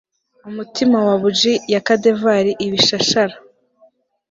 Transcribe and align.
umutima 0.49 0.97
wa 1.07 1.15
buji 1.21 1.53
ya 1.73 1.79
cadaver 1.87 2.45
ibishashara 2.65 3.35